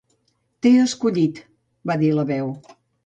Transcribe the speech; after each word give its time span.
"T'he 0.67 0.71
escollit", 0.85 1.41
va 1.91 1.99
dir 2.05 2.13
la 2.21 2.29
Veu. 2.33 2.51